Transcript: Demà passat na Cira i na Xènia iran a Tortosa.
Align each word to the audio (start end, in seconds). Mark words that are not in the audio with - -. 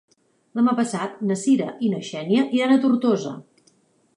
Demà 0.59 0.71
passat 0.79 1.19
na 1.31 1.37
Cira 1.41 1.67
i 1.89 1.91
na 1.91 2.01
Xènia 2.09 2.47
iran 2.61 2.75
a 2.77 2.79
Tortosa. 2.87 3.35